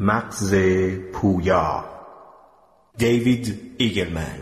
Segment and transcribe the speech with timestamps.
[0.00, 0.54] مغز
[1.12, 1.84] پویا.
[2.98, 4.38] دیوید ایگلمن.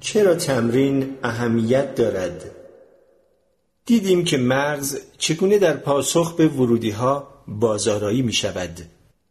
[0.00, 2.50] چرا تمرین اهمیت دارد؟
[3.86, 8.80] دیدیم که مغز چگونه در پاسخ به ورودی ها بازارایی می شود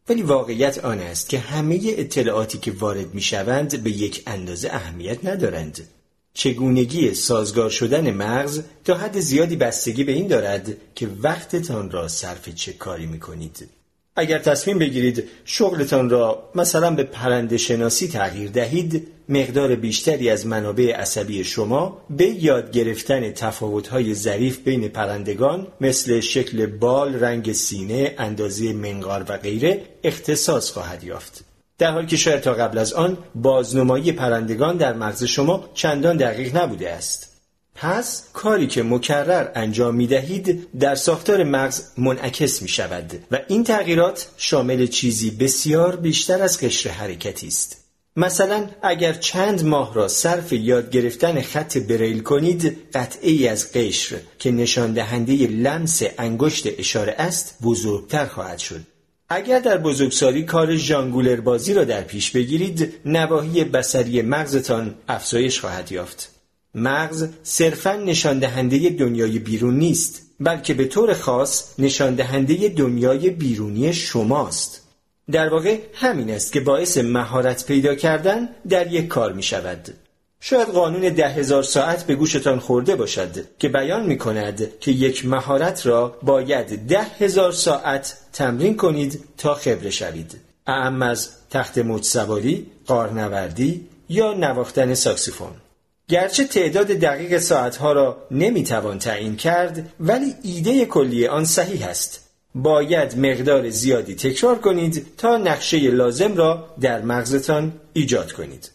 [0.08, 5.24] ولی واقعیت آن است که همه اطلاعاتی که وارد می شوند به یک اندازه اهمیت
[5.24, 5.88] ندارند.
[6.34, 12.48] چگونگی سازگار شدن مغز تا حد زیادی بستگی به این دارد که وقتتان را صرف
[12.48, 13.68] چه کاری می کنید
[14.16, 20.92] اگر تصمیم بگیرید شغلتان را مثلا به پرنده شناسی تغییر دهید مقدار بیشتری از منابع
[20.92, 28.72] عصبی شما به یاد گرفتن تفاوت‌های ظریف بین پرندگان مثل شکل بال، رنگ سینه، اندازه
[28.72, 31.44] منقار و غیره اختصاص خواهد یافت.
[31.78, 36.56] در حالی که شاید تا قبل از آن بازنمایی پرندگان در مغز شما چندان دقیق
[36.56, 37.33] نبوده است.
[37.74, 43.64] پس کاری که مکرر انجام می دهید در ساختار مغز منعکس می شود و این
[43.64, 47.84] تغییرات شامل چیزی بسیار بیشتر از قشر حرکتی است.
[48.16, 54.50] مثلا اگر چند ماه را صرف یاد گرفتن خط بریل کنید قطعه از قشر که
[54.50, 58.80] نشان دهنده لمس انگشت اشاره است بزرگتر خواهد شد
[59.28, 65.92] اگر در بزرگسالی کار ژانگولر بازی را در پیش بگیرید نواحی بسری مغزتان افزایش خواهد
[65.92, 66.33] یافت
[66.74, 73.92] مغز صرفا نشان دهنده دنیای بیرون نیست بلکه به طور خاص نشان دهنده دنیای بیرونی
[73.92, 74.84] شماست
[75.30, 79.94] در واقع همین است که باعث مهارت پیدا کردن در یک کار می شود.
[80.40, 85.26] شاید قانون ده هزار ساعت به گوشتان خورده باشد که بیان می کند که یک
[85.26, 90.40] مهارت را باید ده هزار ساعت تمرین کنید تا خبره شوید.
[90.66, 95.52] اعم از تخت موج سواری، قارنوردی یا نواختن ساکسیفون.
[96.08, 102.20] گرچه تعداد دقیق ساعتها را نمی‌توان تعیین کرد ولی ایده کلی آن صحیح است
[102.54, 108.70] باید مقدار زیادی تکرار کنید تا نقشه لازم را در مغزتان ایجاد کنید.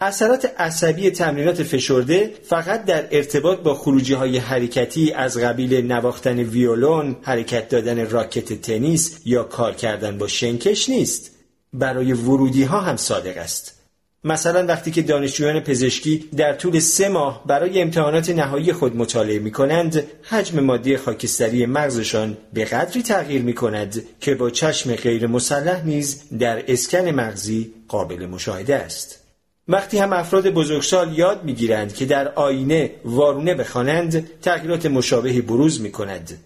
[0.00, 7.16] اثرات عصبی تمرینات فشرده فقط در ارتباط با خروجی های حرکتی از قبیل نواختن ویولون،
[7.22, 11.30] حرکت دادن راکت تنیس یا کار کردن با شنکش نیست.
[11.72, 13.77] برای ورودی ها هم صادق است.
[14.28, 19.50] مثلا وقتی که دانشجویان پزشکی در طول سه ماه برای امتحانات نهایی خود مطالعه می
[19.50, 25.84] کنند حجم مادی خاکستری مغزشان به قدری تغییر می کند که با چشم غیر مسلح
[25.84, 29.20] نیز در اسکن مغزی قابل مشاهده است.
[29.68, 35.92] وقتی هم افراد بزرگسال یاد می‌گیرند که در آینه وارونه بخوانند تغییرات مشابهی بروز می
[35.92, 36.38] کند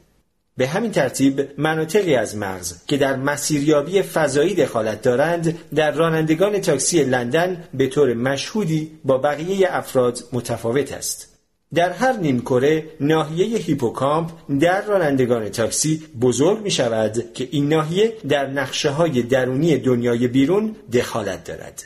[0.57, 7.05] به همین ترتیب مناطقی از مغز که در مسیریابی فضایی دخالت دارند در رانندگان تاکسی
[7.05, 11.29] لندن به طور مشهودی با بقیه افراد متفاوت است.
[11.75, 14.31] در هر نیمکره ناحیه هیپوکامپ
[14.61, 20.77] در رانندگان تاکسی بزرگ می شود که این ناحیه در نقشه های درونی دنیای بیرون
[20.93, 21.83] دخالت دارد.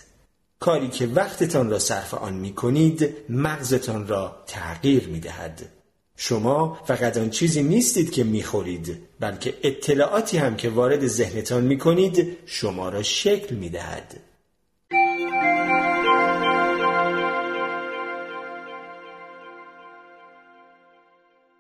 [0.61, 5.76] کاری که وقتتان را صرف آن می کنید مغزتان را تغییر می دهد.
[6.17, 12.89] شما فقط آن چیزی نیستید که می‌خورید بلکه اطلاعاتی هم که وارد ذهنتان می‌کنید شما
[12.89, 14.21] را شکل می‌دهد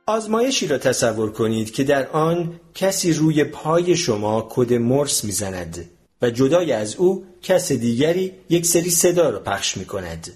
[0.07, 5.91] آزمایشی را تصور کنید که در آن کسی روی پای شما کد مرس می‌زند
[6.23, 10.33] و جدای از او کس دیگری یک سری صدا را پخش می کند.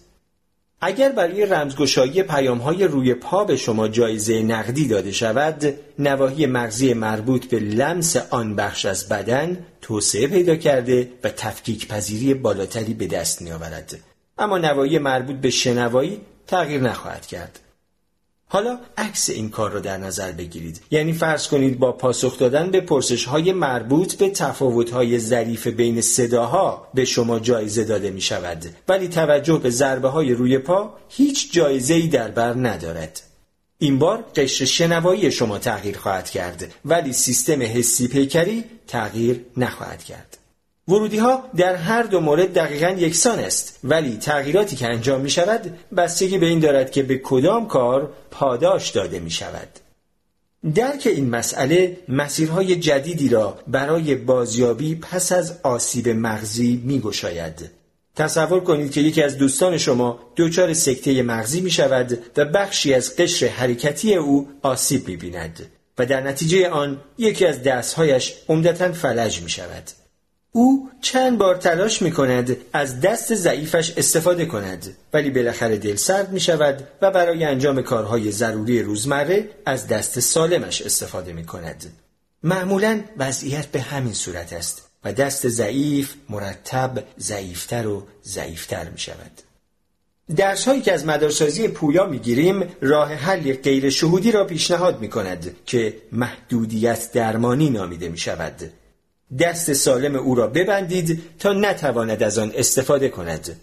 [0.81, 7.47] اگر برای رمزگشایی های روی پا به شما جایزه نقدی داده شود نواحی مغزی مربوط
[7.47, 13.43] به لمس آن بخش از بدن توسعه پیدا کرده و تفکیک پذیری بالاتری به دست
[13.43, 13.99] می آورد.
[14.39, 17.59] اما نواحی مربوط به شنوایی تغییر نخواهد کرد
[18.53, 20.81] حالا عکس این کار را در نظر بگیرید.
[20.91, 26.01] یعنی فرض کنید با پاسخ دادن به پرسش های مربوط به تفاوت های ظریف بین
[26.01, 31.53] صداها به شما جایزه داده می شود ولی توجه به ضربه های روی پا هیچ
[31.53, 33.23] جایزه ای در بر ندارد.
[33.79, 36.75] این بار قشر شنوایی شما تغییر خواهد کرد.
[36.85, 40.40] ولی سیستم حسی پیکری تغییر نخواهد کرد.
[40.91, 45.79] ورودی ها در هر دو مورد دقیقا یکسان است ولی تغییراتی که انجام می شود
[45.97, 49.69] بستگی به این دارد که به کدام کار پاداش داده می شود
[50.75, 57.71] درک این مسئله مسیرهای جدیدی را برای بازیابی پس از آسیب مغزی می گشاید.
[58.17, 63.17] تصور کنید که یکی از دوستان شما دچار سکته مغزی می شود و بخشی از
[63.17, 65.67] قشر حرکتی او آسیب می بیند
[65.99, 70.00] و در نتیجه آن یکی از دستهایش عمدتا فلج می شود.
[70.53, 76.33] او چند بار تلاش می کند از دست ضعیفش استفاده کند ولی بالاخره دل سرد
[76.33, 81.93] می شود و برای انجام کارهای ضروری روزمره از دست سالمش استفاده می کند.
[82.43, 89.41] معمولا وضعیت به همین صورت است و دست ضعیف مرتب ضعیفتر و ضعیفتر می شود.
[90.37, 95.57] درس هایی که از مدارسازی پویا می‌گیریم راه حل غیر شهودی را پیشنهاد می کند
[95.67, 98.73] که محدودیت درمانی نامیده می شود.
[99.39, 103.57] دست سالم او را ببندید تا نتواند از آن استفاده کند.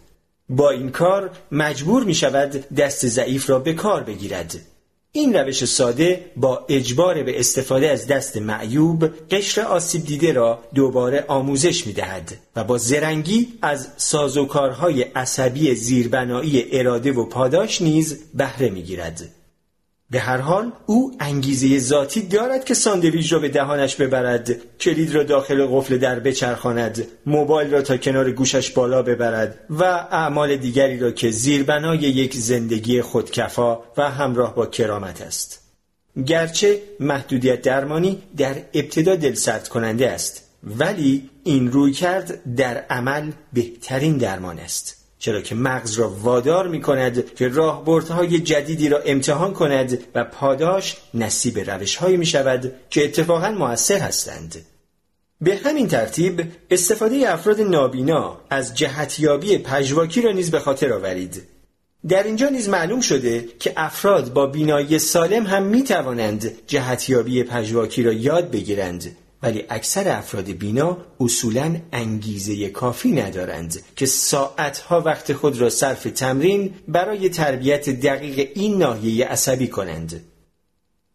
[0.50, 4.56] با این کار مجبور می شود دست ضعیف را به کار بگیرد.
[5.12, 11.26] این روش ساده با اجبار به استفاده از دست معیوب قشر آسیب دیده را دوباره
[11.28, 18.70] آموزش می دهد و با زرنگی از سازوکارهای عصبی زیربنایی اراده و پاداش نیز بهره
[18.70, 19.37] می گیرد.
[20.12, 25.24] به هر حال او انگیزه ذاتی دارد که ساندویژ را به دهانش ببرد کلید را
[25.24, 31.12] داخل قفل در بچرخاند موبایل را تا کنار گوشش بالا ببرد و اعمال دیگری را
[31.12, 35.60] که زیربنای یک زندگی خودکفا و همراه با کرامت است.
[36.26, 44.18] گرچه محدودیت درمانی در ابتدا دلسرد کننده است ولی این روی کرد در عمل بهترین
[44.18, 45.07] درمان است.
[45.20, 50.98] چرا که مغز را وادار می کند که راهبردهای جدیدی را امتحان کند و پاداش
[51.14, 54.66] نصیب روشهایی می شود که اتفاقا موثر هستند.
[55.42, 61.44] به همین ترتیب استفاده افراد نابینا از جهتیابی پژواکی را نیز به خاطر آورید.
[62.08, 68.04] در اینجا نیز معلوم شده که افراد با بینایی سالم هم می توانند جهتیابی پژواکی
[68.04, 75.62] را یاد بگیرند ولی اکثر افراد بینا اصولا انگیزه کافی ندارند که ساعتها وقت خود
[75.62, 80.24] را صرف تمرین برای تربیت دقیق این ناحیه عصبی کنند.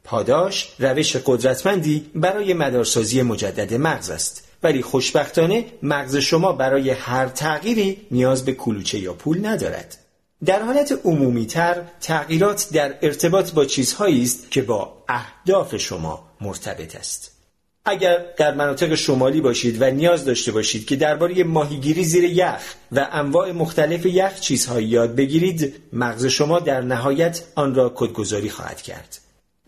[0.05, 8.07] پاداش روش قدرتمندی برای مدارسازی مجدد مغز است ولی خوشبختانه مغز شما برای هر تغییری
[8.11, 9.99] نیاز به کلوچه یا پول ندارد.
[10.45, 16.97] در حالت عمومی تر تغییرات در ارتباط با چیزهایی است که با اهداف شما مرتبط
[16.97, 17.42] است.
[17.85, 23.09] اگر در مناطق شمالی باشید و نیاز داشته باشید که درباره ماهیگیری زیر یخ و
[23.13, 29.19] انواع مختلف یخ چیزهایی یاد بگیرید مغز شما در نهایت آن را کدگذاری خواهد کرد.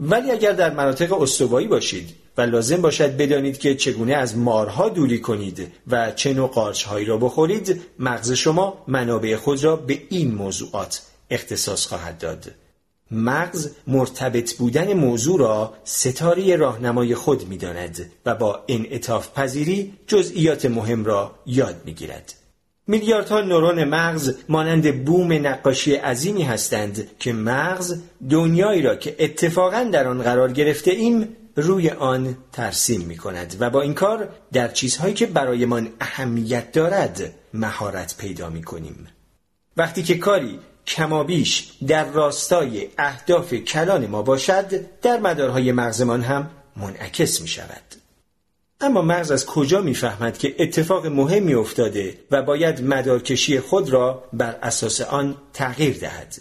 [0.01, 5.21] ولی اگر در مناطق استوایی باشید و لازم باشد بدانید که چگونه از مارها دوری
[5.21, 11.03] کنید و چه نوع قارچهایی را بخورید مغز شما منابع خود را به این موضوعات
[11.31, 12.51] اختصاص خواهد داد.
[13.11, 20.67] مغز مرتبط بودن موضوع را ستاره راهنمای خود می داند و با انعطاف پذیری جزئیات
[20.67, 22.35] مهم را یاد می گیرد.
[22.87, 30.09] میلیاردها نورون مغز مانند بوم نقاشی عظیمی هستند که مغز دنیایی را که اتفاقا در
[30.09, 35.15] آن قرار گرفته ایم روی آن ترسیم می کند و با این کار در چیزهایی
[35.15, 39.07] که برایمان اهمیت دارد مهارت پیدا می کنیم.
[39.77, 47.41] وقتی که کاری کمابیش در راستای اهداف کلان ما باشد در مدارهای مغزمان هم منعکس
[47.41, 47.95] می شود.
[48.81, 54.59] اما مغز از کجا می‌فهمد که اتفاق مهمی افتاده و باید مدارکشی خود را بر
[54.63, 56.35] اساس آن تغییر دهد؟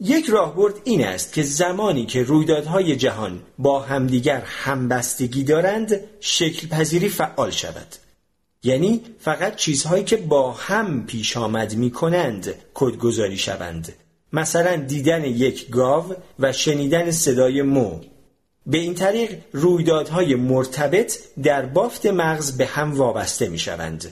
[0.00, 7.08] یک راهبرد این است که زمانی که رویدادهای جهان با همدیگر همبستگی دارند شکل پذیری
[7.08, 7.86] فعال شود
[8.62, 13.92] یعنی فقط چیزهایی که با هم پیش آمد می کنند کدگذاری شوند.
[14.32, 18.00] مثلا دیدن یک گاو و شنیدن صدای مو.
[18.66, 24.10] به این طریق رویدادهای مرتبط در بافت مغز به هم وابسته می شوند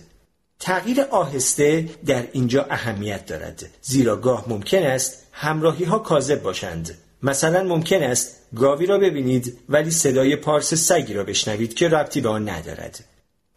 [0.60, 6.98] تغییر آهسته در اینجا اهمیت دارد زیرا گاه ممکن است همراهی ها کاذب باشند.
[7.22, 12.28] مثلا ممکن است گاوی را ببینید ولی صدای پارس سگی را بشنوید که ربطی به
[12.28, 13.04] آن ندارد.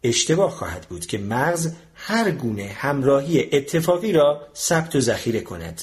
[0.02, 5.82] اشتباه خواهد بود که مغز هر گونه همراهی اتفاقی را ثبت و ذخیره کند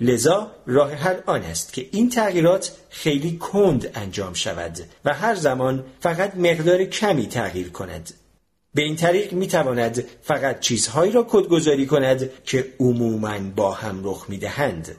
[0.00, 5.84] لذا راه حل آن است که این تغییرات خیلی کند انجام شود و هر زمان
[6.00, 8.14] فقط مقدار کمی تغییر کند
[8.74, 14.26] به این طریق می تواند فقط چیزهایی را کدگذاری کند که عموما با هم رخ
[14.28, 14.96] می دهند.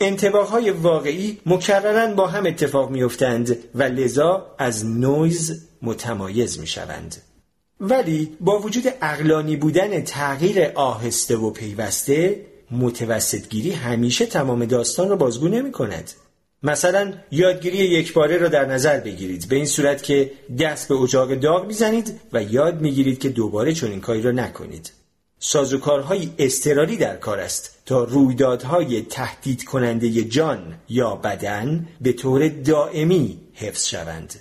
[0.00, 7.16] انتباههای واقعی مکررن با هم اتفاق می افتند و لذا از نویز متمایز می شوند.
[7.80, 15.48] ولی با وجود اقلانی بودن تغییر آهسته و پیوسته متوسطگیری همیشه تمام داستان را بازگو
[15.48, 16.10] نمی کند.
[16.62, 21.34] مثلا یادگیری یک باره را در نظر بگیرید به این صورت که دست به اجاق
[21.34, 24.92] داغ می‌زنید و یاد می‌گیرید که دوباره چنین کاری را نکنید.
[25.38, 33.40] سازوکارهای استراری در کار است تا رویدادهای تهدید کننده جان یا بدن به طور دائمی
[33.54, 34.34] حفظ شوند.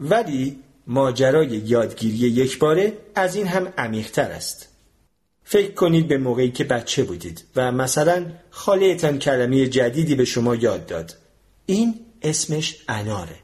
[0.00, 0.58] ولی
[0.88, 4.68] ماجرای یادگیری یک باره از این هم عمیقتر است.
[5.44, 10.86] فکر کنید به موقعی که بچه بودید و مثلا خالیتان کلمه جدیدی به شما یاد
[10.86, 11.14] داد.
[11.66, 13.36] این اسمش اناره.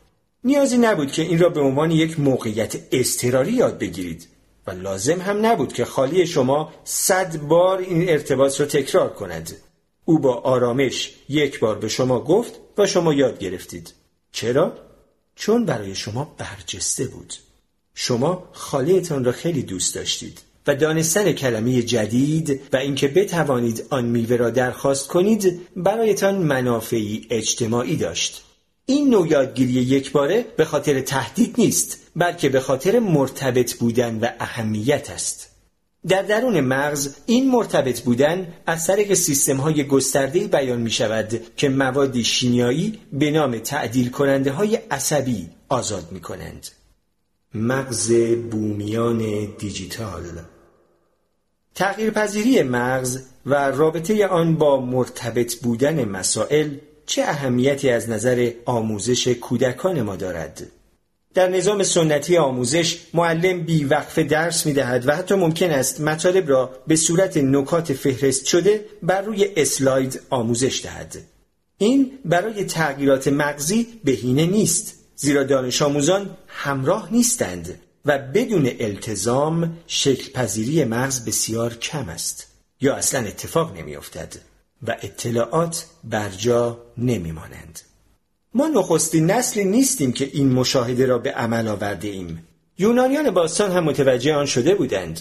[0.45, 4.29] نیازی نبود که این را به عنوان یک موقعیت استراری یاد بگیرید
[4.67, 9.57] و لازم هم نبود که خالی شما صد بار این ارتباط را تکرار کند.
[10.05, 13.95] او با آرامش یک بار به شما گفت و شما یاد گرفتید.
[14.33, 14.73] چرا؟
[15.37, 17.35] چون برای شما برجسته بود.
[17.95, 24.37] شما خالیتان را خیلی دوست داشتید و دانستن کلمه جدید و اینکه بتوانید آن میوه
[24.37, 28.45] را درخواست کنید برایتان منافعی اجتماعی داشت.
[28.87, 34.29] این نوع یادگیری یک باره به خاطر تهدید نیست بلکه به خاطر مرتبط بودن و
[34.41, 35.53] اهمیت است.
[36.08, 41.68] در درون مغز این مرتبط بودن از طریق سیستم های گسترده بیان می شود که
[41.68, 46.68] موادی شیمیایی به نام تعدیل کننده های عصبی آزاد می کنند.
[47.54, 48.12] مغز
[48.50, 50.23] بومیان دیجیتال
[51.75, 56.70] تغییرپذیری مغز و رابطه آن با مرتبط بودن مسائل
[57.06, 60.66] چه اهمیتی از نظر آموزش کودکان ما دارد؟
[61.35, 66.49] در نظام سنتی آموزش معلم بی وقف درس می دهد و حتی ممکن است مطالب
[66.49, 71.17] را به صورت نکات فهرست شده بر روی اسلاید آموزش دهد.
[71.79, 80.33] این برای تغییرات مغزی بهینه نیست زیرا دانش آموزان همراه نیستند و بدون التزام شکل
[80.33, 82.47] پذیری مغز بسیار کم است
[82.81, 84.35] یا اصلا اتفاق نمی افتد
[84.87, 87.81] و اطلاعات برجا نمی مانند.
[88.54, 92.46] ما نخستین نسلی نیستیم که این مشاهده را به عمل آورده ایم.
[92.78, 95.20] یونانیان باستان هم متوجه آن شده بودند.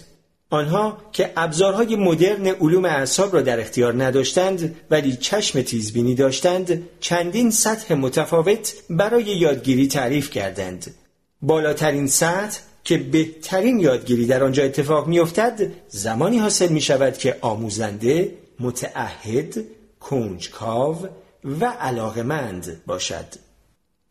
[0.49, 7.51] آنها که ابزارهای مدرن علوم اعصاب را در اختیار نداشتند ولی چشم تیزبینی داشتند چندین
[7.51, 10.93] سطح متفاوت برای یادگیری تعریف کردند.
[11.41, 18.31] بالاترین سطح که بهترین یادگیری در آنجا اتفاق میافتد زمانی حاصل می شود که آموزنده
[18.59, 19.63] متعهد
[19.99, 20.97] کنجکاو
[21.45, 23.25] و علاقمند باشد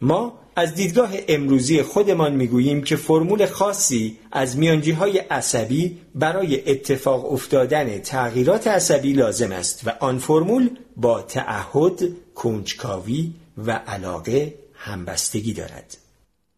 [0.00, 7.32] ما از دیدگاه امروزی خودمان می‌گوییم که فرمول خاصی از میانجی های عصبی برای اتفاق
[7.32, 12.02] افتادن تغییرات عصبی لازم است و آن فرمول با تعهد،
[12.34, 15.96] کنجکاوی و علاقه همبستگی دارد.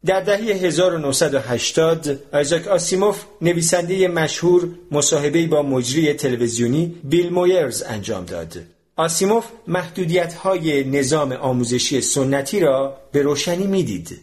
[0.06, 8.73] در دهه 1980 آیزاک آسیموف نویسنده مشهور مصاحبه با مجری تلویزیونی بیل مویرز انجام داد.
[8.96, 14.20] آسیموف محدودیت های نظام آموزشی سنتی را به روشنی می‌دید.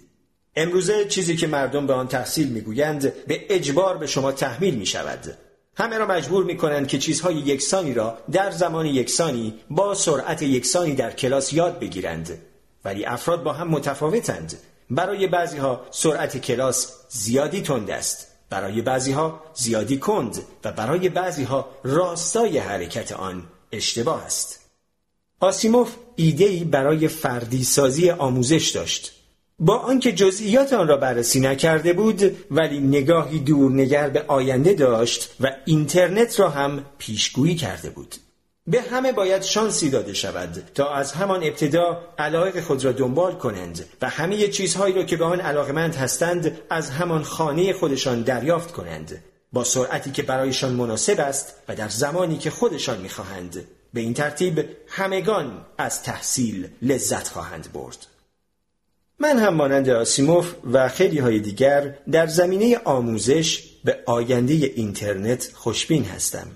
[0.55, 5.37] امروزه چیزی که مردم به آن تحصیل می‌گویند به اجبار به شما تحمیل می شود.
[5.77, 10.95] همه را مجبور می کنند که چیزهای یکسانی را در زمان یکسانی با سرعت یکسانی
[10.95, 12.41] در کلاس یاد بگیرند.
[12.85, 14.57] ولی افراد با هم متفاوتند.
[14.89, 18.27] برای بعضی ها سرعت کلاس زیادی تند است.
[18.49, 24.60] برای بعضی ها زیادی کند و برای بعضی ها راستای حرکت آن اشتباه است.
[25.41, 29.13] آسیموف ایده‌ای برای فردی سازی آموزش داشت.
[29.59, 35.51] با آنکه جزئیات آن را بررسی نکرده بود ولی نگاهی دورنگر به آینده داشت و
[35.65, 38.15] اینترنت را هم پیشگویی کرده بود.
[38.67, 43.85] به همه باید شانسی داده شود تا از همان ابتدا علایق خود را دنبال کنند
[44.01, 49.23] و همه چیزهایی را که به آن علاقمند هستند از همان خانه خودشان دریافت کنند
[49.53, 54.65] با سرعتی که برایشان مناسب است و در زمانی که خودشان می‌خواهند به این ترتیب
[54.87, 58.07] همگان از تحصیل لذت خواهند برد
[59.19, 66.05] من هم مانند آسیموف و خیلی های دیگر در زمینه آموزش به آینده اینترنت خوشبین
[66.05, 66.47] هستم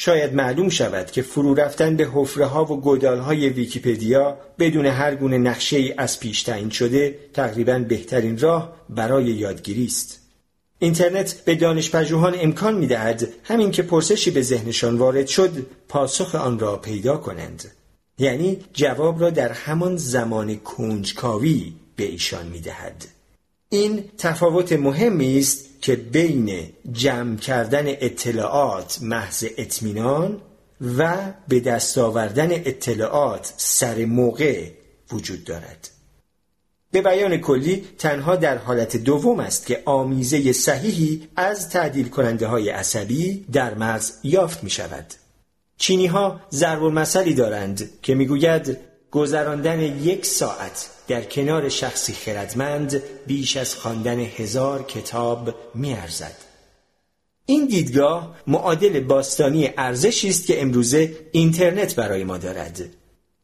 [0.00, 5.14] شاید معلوم شود که فرو رفتن به حفره ها و گودال های ویکیپدیا بدون هر
[5.14, 10.27] گونه نقشه ای از پیش تعیین شده تقریبا بهترین راه برای یادگیری است.
[10.78, 16.34] اینترنت به دانش پژوهان امکان می دهد همین که پرسشی به ذهنشان وارد شد پاسخ
[16.34, 17.64] آن را پیدا کنند.
[18.18, 23.06] یعنی جواب را در همان زمان کنجکاوی به ایشان می دهد.
[23.68, 30.40] این تفاوت مهمی است که بین جمع کردن اطلاعات محض اطمینان
[30.98, 31.16] و
[31.48, 34.70] به دست آوردن اطلاعات سر موقع
[35.12, 35.90] وجود دارد.
[36.92, 42.70] به بیان کلی تنها در حالت دوم است که آمیزه صحیحی از تعدیل کننده های
[42.70, 45.06] عصبی در مغز یافت می شود.
[45.78, 48.78] چینی ها ضرب مسئلی دارند که می‌گوید
[49.10, 56.34] گذراندن یک ساعت در کنار شخصی خردمند بیش از خواندن هزار کتاب میارزد.
[57.46, 62.84] این دیدگاه معادل باستانی ارزشی است که امروزه اینترنت برای ما دارد.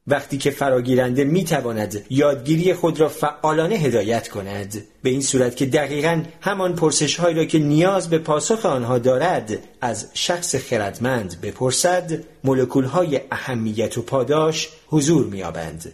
[0.06, 5.66] وقتی که فراگیرنده می تواند یادگیری خود را فعالانه هدایت کند به این صورت که
[5.66, 12.24] دقیقا همان پرسش هایی را که نیاز به پاسخ آنها دارد از شخص خردمند بپرسد
[12.44, 15.92] مولکول های اهمیت و پاداش حضور می آبند.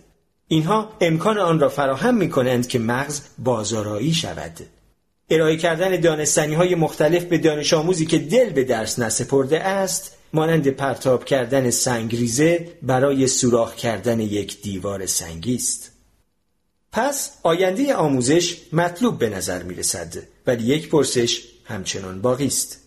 [0.49, 4.61] اینها امکان آن را فراهم می کنند که مغز بازارایی شود
[5.31, 10.68] ارائه کردن دانستنی های مختلف به دانش آموزی که دل به درس نسپرده است مانند
[10.68, 15.90] پرتاب کردن سنگریزه برای سوراخ کردن یک دیوار سنگی است.
[16.92, 20.14] پس آینده آموزش مطلوب به نظر می رسد
[20.46, 22.78] ولی یک پرسش همچنان باقی است.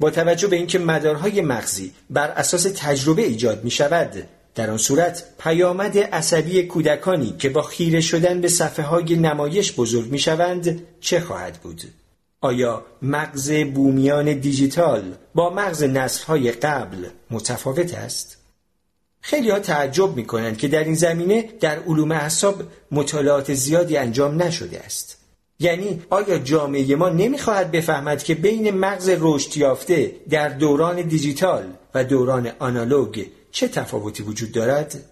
[0.00, 5.24] با توجه به اینکه مدارهای مغزی بر اساس تجربه ایجاد می شود در آن صورت
[5.38, 11.20] پیامد عصبی کودکانی که با خیره شدن به صفحه های نمایش بزرگ می شوند چه
[11.20, 11.82] خواهد بود؟
[12.42, 15.82] آیا مغز بومیان دیجیتال با مغز
[16.26, 18.36] های قبل متفاوت است؟
[19.20, 24.42] خیلی ها تعجب می کنند که در این زمینه در علوم اعصاب مطالعات زیادی انجام
[24.42, 25.18] نشده است.
[25.60, 32.04] یعنی آیا جامعه ما نمی‌خواهد بفهمد که بین مغز رشد یافته در دوران دیجیتال و
[32.04, 35.11] دوران آنالوگ چه تفاوتی وجود دارد؟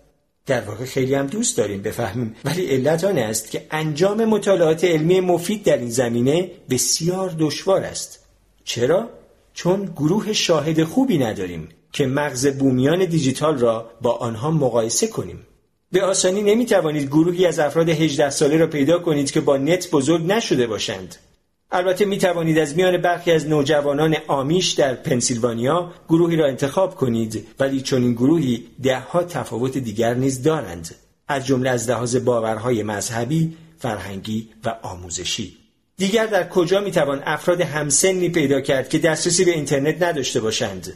[0.50, 2.36] در واقع خیلی هم دوست داریم بفهمیم.
[2.44, 8.24] ولی علت آن است که انجام مطالعات علمی مفید در این زمینه بسیار دشوار است.
[8.64, 9.08] چرا؟
[9.54, 15.46] چون گروه شاهد خوبی نداریم که مغز بومیان دیجیتال را با آنها مقایسه کنیم.
[15.92, 19.90] به آسانی نمی توانید گروهی از افراد 18 ساله را پیدا کنید که با نت
[19.90, 21.16] بزرگ نشده باشند.
[21.72, 27.46] البته می توانید از میان برخی از نوجوانان آمیش در پنسیلوانیا گروهی را انتخاب کنید
[27.58, 30.94] ولی چون این گروهی دهها تفاوت دیگر نیز دارند.
[31.28, 35.56] از جمله از لحاظ باورهای مذهبی، فرهنگی و آموزشی.
[35.96, 40.92] دیگر در کجا می توان افراد همسنی پیدا کرد که دسترسی به اینترنت نداشته باشند؟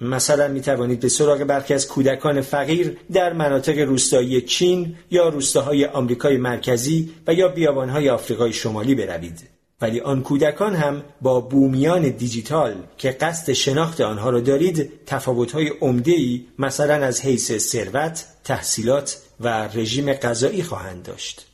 [0.00, 5.84] مثلا می توانید به سراغ برخی از کودکان فقیر در مناطق روستایی چین یا روستاهای
[5.84, 9.54] آمریکای مرکزی و یا بیابانهای آفریقای شمالی بروید.
[9.80, 16.46] ولی آن کودکان هم با بومیان دیجیتال که قصد شناخت آنها را دارید تفاوت‌های عمده‌ای
[16.58, 21.46] مثلا از حیث ثروت، تحصیلات و رژیم غذایی خواهند داشت.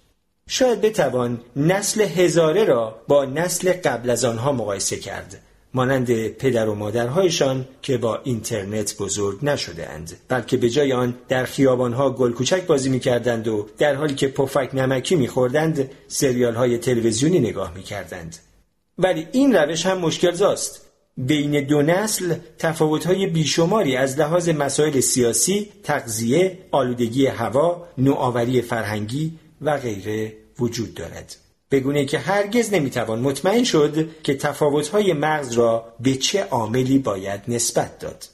[0.49, 5.43] شاید بتوان نسل هزاره را با نسل قبل از آنها مقایسه کرد
[5.75, 11.45] مانند پدر و مادرهایشان که با اینترنت بزرگ نشده اند بلکه به جای آن در
[11.45, 17.41] خیابانها گل کوچک بازی می‌کردند و در حالی که پفک نمکی میخوردند سریال های تلویزیونی
[17.41, 18.37] نگاه می‌کردند
[18.99, 25.69] ولی این روش هم مشکل زاست بین دو نسل تفاوت‌های بیشماری از لحاظ مسائل سیاسی،
[25.85, 31.37] تغذیه، آلودگی هوا، نوآوری فرهنگی و غیره وجود دارد.
[31.71, 37.99] بگونه که هرگز نمی‌توان مطمئن شد که تفاوت‌های مغز را به چه عاملی باید نسبت
[37.99, 38.25] داد.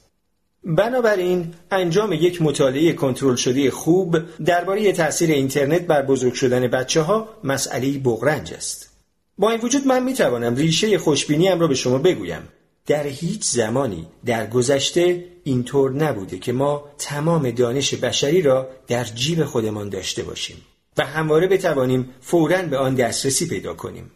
[0.63, 7.29] بنابراین انجام یک مطالعه کنترل شده خوب درباره تاثیر اینترنت بر بزرگ شدن بچه ها
[7.43, 8.89] مسئله بغرنج است.
[9.37, 12.41] با این وجود من می‌توانم ریشه خوشبینیم را به شما بگویم.
[12.85, 19.45] در هیچ زمانی در گذشته اینطور نبوده که ما تمام دانش بشری را در جیب
[19.45, 20.57] خودمان داشته باشیم.
[20.97, 24.11] و همواره بتوانیم فورا به آن دسترسی پیدا کنیم.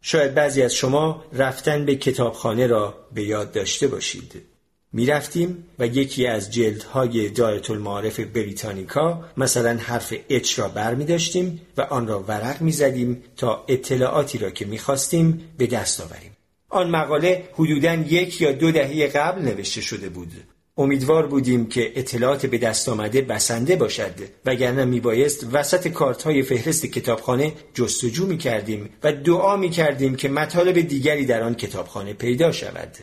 [0.00, 4.42] شاید بعضی از شما رفتن به کتابخانه را به یاد داشته باشید.
[4.92, 11.04] می رفتیم و یکی از جلدهای دایت المعارف بریتانیکا مثلا حرف اچ را بر می
[11.04, 16.00] داشتیم و آن را ورق می زدیم تا اطلاعاتی را که می خواستیم به دست
[16.00, 16.36] آوریم.
[16.68, 20.32] آن مقاله حدوداً یک یا دو دهه قبل نوشته شده بود
[20.78, 26.86] امیدوار بودیم که اطلاعات به دست آمده بسنده باشد وگرنه میبایست وسط کارت های فهرست
[26.86, 32.52] کتابخانه جستجو می کردیم و دعا می کردیم که مطالب دیگری در آن کتابخانه پیدا
[32.52, 32.96] شود.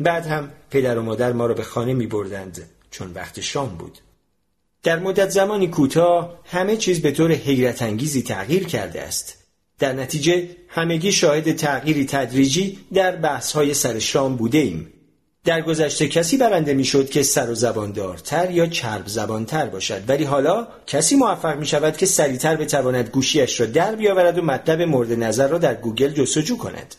[0.00, 3.98] بعد هم پدر و مادر ما را به خانه می بردند چون وقت شام بود.
[4.82, 9.38] در مدت زمانی کوتاه همه چیز به طور حیرت انگیزی تغییر کرده است.
[9.78, 14.92] در نتیجه همگی شاهد تغییری تدریجی در بحث های سر شام بوده ایم
[15.48, 20.02] در گذشته کسی برنده می‌شد که سر و زباندارتر یا چرب زبانتر باشد.
[20.08, 24.82] ولی حالا کسی موفق می شود که سریعتر بتواند گوشیش را در بیاورد و مطلب
[24.82, 26.94] مورد نظر را در گوگل جستجو کند.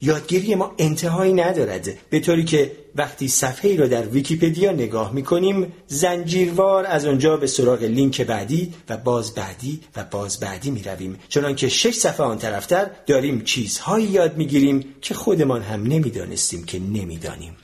[0.00, 5.22] یادگیری ما انتهایی ندارد به طوری که وقتی صفحه ای را در ویکیپدیا نگاه می
[5.22, 10.82] کنیم زنجیروار از آنجا به سراغ لینک بعدی و باز بعدی و باز بعدی می
[10.82, 15.82] رویم چنان که شش صفحه آن طرفتر داریم چیزهایی یاد می گیریم که خودمان هم
[15.82, 17.56] نمی‌دانستیم که نمی‌دانیم.